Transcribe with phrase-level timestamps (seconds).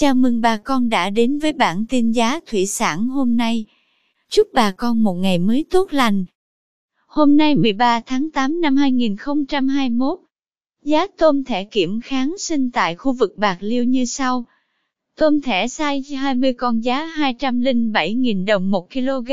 [0.00, 3.64] Chào mừng bà con đã đến với bản tin giá thủy sản hôm nay.
[4.28, 6.24] Chúc bà con một ngày mới tốt lành.
[7.06, 10.18] Hôm nay 13 tháng 8 năm 2021,
[10.82, 14.44] giá tôm thẻ kiểm kháng sinh tại khu vực Bạc Liêu như sau.
[15.16, 19.32] Tôm thẻ size 20 con giá 207.000 đồng 1 kg.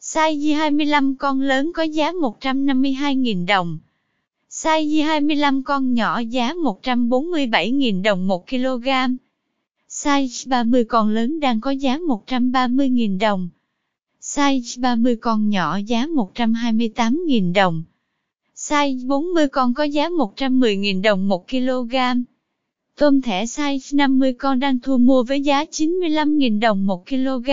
[0.00, 3.78] Size 25 con lớn có giá 152.000 đồng.
[4.50, 8.88] Size 25 con nhỏ giá 147.000 đồng 1 kg.
[9.88, 13.48] Size 30 con lớn đang có giá 130.000 đồng.
[14.20, 17.82] Size 30 con nhỏ giá 128.000 đồng.
[18.56, 21.94] Size 40 con có giá 110.000 đồng 1 kg.
[22.96, 27.50] Tôm thẻ size 50 con đang thu mua với giá 95.000 đồng 1 kg.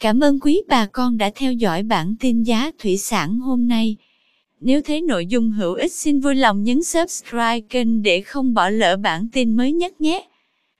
[0.00, 3.96] Cảm ơn quý bà con đã theo dõi bản tin giá thủy sản hôm nay.
[4.60, 8.68] Nếu thấy nội dung hữu ích, xin vui lòng nhấn subscribe kênh để không bỏ
[8.68, 10.27] lỡ bản tin mới nhất nhé.